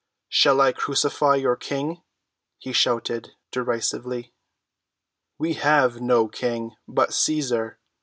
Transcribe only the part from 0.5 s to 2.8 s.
I crucify your King?" he